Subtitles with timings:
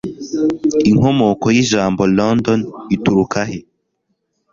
[0.89, 2.59] Inkomoko y'Ijambo London
[2.95, 3.59] ituruka he?